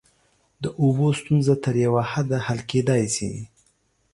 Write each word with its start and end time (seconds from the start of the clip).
د 0.63 0.65
اوبو 0.81 1.07
ستونزه 1.19 1.53
تر 1.63 1.75
یوه 1.85 2.03
حده 2.11 2.37
حل 2.45 2.59
کیدای 2.71 3.03
شي. 3.15 3.31